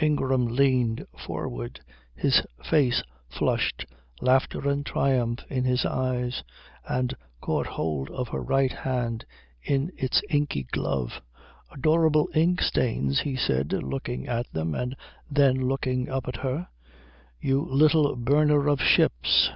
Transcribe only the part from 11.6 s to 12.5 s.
"Adorable